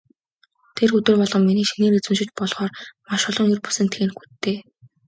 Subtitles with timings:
[0.77, 2.71] Тэр өдөр болгон миний шинээр эзэмшиж болохоор
[3.09, 4.57] маш олон ер бусын техникүүдтэй.